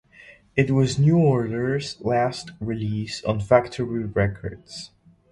It 0.55 0.71
was 0.71 0.97
New 0.97 1.15
Order's 1.19 2.01
last 2.03 2.53
release 2.59 3.23
on 3.23 3.39
Factory 3.39 4.03
Records. 4.05 4.89